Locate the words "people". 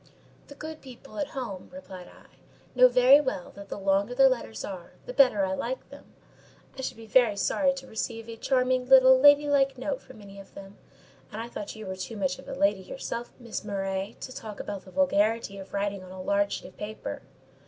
0.81-1.19